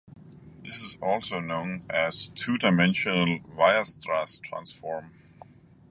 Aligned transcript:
This 0.63 0.81
is 0.81 0.97
also 0.99 1.39
known 1.39 1.83
as 1.87 2.25
a 2.25 2.29
two-dimensional 2.31 3.41
Weierstrass 3.55 4.41
transform. 4.41 5.13